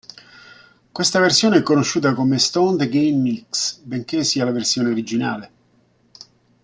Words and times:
Questa 0.91 1.19
versione 1.19 1.57
è 1.57 1.61
conosciuta 1.61 2.15
come 2.15 2.39
"Stoned 2.39 2.81
Again 2.81 3.21
Mix", 3.21 3.77
benché 3.83 4.23
sia 4.23 4.43
la 4.45 4.49
versione 4.49 4.89
originale. 4.89 5.51